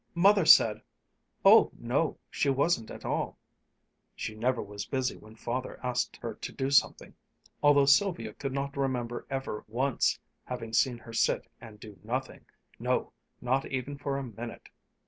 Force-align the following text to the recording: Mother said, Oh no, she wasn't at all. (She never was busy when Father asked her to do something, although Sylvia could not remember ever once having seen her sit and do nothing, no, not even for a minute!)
Mother 0.15 0.47
said, 0.47 0.81
Oh 1.45 1.71
no, 1.77 2.17
she 2.31 2.49
wasn't 2.49 2.89
at 2.89 3.05
all. 3.05 3.37
(She 4.15 4.33
never 4.33 4.59
was 4.59 4.87
busy 4.87 5.15
when 5.15 5.35
Father 5.35 5.79
asked 5.83 6.17
her 6.17 6.33
to 6.33 6.51
do 6.51 6.71
something, 6.71 7.13
although 7.61 7.85
Sylvia 7.85 8.33
could 8.33 8.51
not 8.51 8.75
remember 8.75 9.27
ever 9.29 9.63
once 9.67 10.17
having 10.45 10.73
seen 10.73 10.97
her 10.97 11.13
sit 11.13 11.45
and 11.61 11.79
do 11.79 11.99
nothing, 12.03 12.45
no, 12.79 13.13
not 13.41 13.67
even 13.67 13.95
for 13.95 14.17
a 14.17 14.23
minute!) 14.23 14.69